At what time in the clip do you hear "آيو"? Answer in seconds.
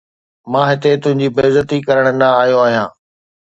2.43-2.57